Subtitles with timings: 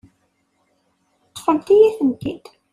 [1.29, 2.45] Ṭṭfemt-iyi-tent-id.